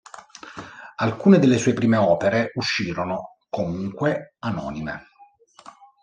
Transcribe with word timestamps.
Alcune 0.95 1.37
delle 1.37 1.59
sue 1.59 1.73
prime 1.75 1.95
opere 1.97 2.53
uscirono, 2.55 3.35
comunque, 3.51 4.33
anonime. 4.39 5.05